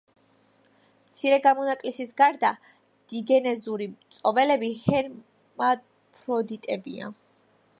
[1.09, 2.51] მცირე გამონაკლისის გარდა
[3.11, 7.13] დიგენეზური მწოველები ჰერმაფროდიტებია.